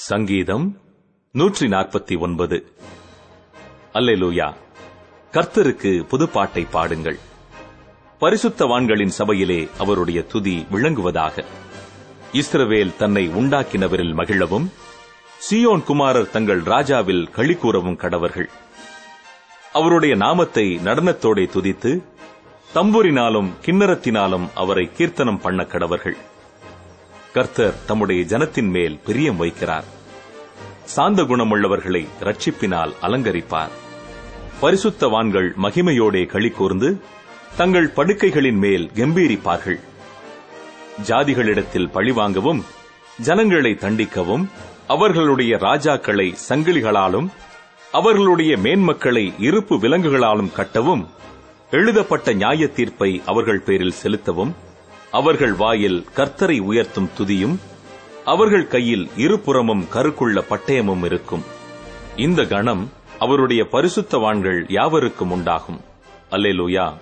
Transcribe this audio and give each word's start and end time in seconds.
சங்கீதம் 0.00 0.78
நூற்றி 1.32 1.66
நாற்பத்தி 1.66 2.18
ஒன்பது. 2.18 2.72
அல்லேலூயா. 3.92 4.54
கர்த்தருக்கு 5.32 6.04
புதுப்பாட்டை 6.10 6.66
பாடுங்கள். 6.70 7.18
பரிசுத்தவான்களின் 8.20 9.12
சபையிலே 9.18 9.68
அவருடைய 9.78 10.22
துதி 10.22 10.66
விளங்குவதாக. 10.72 11.44
இஸ்ரவேல் 12.32 12.96
தன்னை 12.96 13.28
உண்டாக்கினவரில் 13.28 14.14
மகிழவும் 14.14 14.66
சியோன் 15.50 15.84
குமாரர் 15.84 16.30
தங்கள் 16.30 16.62
ராஜாவில் 16.62 17.30
களி 17.30 17.54
கூறவும் 17.54 17.98
கடவர்கள். 17.98 18.48
அவருடைய 19.72 20.16
நாமத்தை 20.16 20.80
நடனத்தோடே 20.84 21.46
துதித்து 21.46 22.02
தம்புரினாலும் 22.74 23.50
கிண்ணறத்தினாலும் 23.64 24.48
அவரை 24.54 24.90
கீர்த்தனம் 24.92 25.40
பண்ண 25.40 25.62
கடவர்கள். 25.62 26.16
கர்த்தர் 27.32 27.84
தம்முடைய 27.86 28.22
ஜனத்தின் 28.22 28.70
மேல் 28.70 29.00
பிரியம் 29.06 29.40
வைக்கிறார். 29.42 29.84
சாந்த 30.84 31.22
குணமுள்ளவர்களை 31.22 32.06
ரட்சிப்பினால் 32.20 32.92
அலங்கரிப்பார். 33.02 33.74
பரிசுத்தவான்கள் 34.62 35.48
மகிமையோடே 35.62 36.26
களி 36.26 36.50
கூர்ந்து 36.50 37.00
தங்கள் 37.56 37.88
படுக்கைகளின் 37.88 38.58
மேல் 38.58 38.90
கம்பீரிப்பார்கள். 38.94 39.80
ஜாதிகளிடத்தில் 41.06 41.90
பழிவாங்கவும் 41.90 42.64
ஜனங்களை 43.20 43.76
தண்டிக்கவும் 43.80 44.48
அவர்களுடைய 44.86 45.56
ராஜாக்களை 45.56 46.34
சங்கிலிகளாலும் 46.48 47.28
அவர்களுடைய 47.92 48.56
மேன்மக்களை 48.56 49.34
இருப்பு 49.38 49.76
விலங்குகளாலும் 49.76 50.52
கட்டவும் 50.56 51.06
எழுதப்பட்ட 51.70 52.32
நியாய 52.32 52.66
தீர்ப்பை 52.66 53.22
அவர்கள் 53.26 53.60
பேரில் 53.60 53.92
செலுத்தவும் 53.92 54.54
அவர்கள் 55.10 55.52
வாயில் 55.52 56.06
கர்த்தரை 56.16 56.60
உயர்த்தும் 56.60 57.10
துதியும் 57.18 57.56
அவர்கள் 58.24 58.66
கையில் 58.66 59.10
இருபுறமும் 59.16 59.86
கருக்குள்ள 59.92 60.44
பட்டயமும் 60.50 61.04
இருக்கும். 61.04 61.44
இந்த 62.16 62.44
கணம் 62.44 62.90
அவருடைய 63.18 63.66
பரிசுத்தவான்கள் 63.72 64.64
யாவருக்கும் 64.68 65.30
உண்டாகும். 65.30 65.80
அல்லேலூயா. 66.30 66.94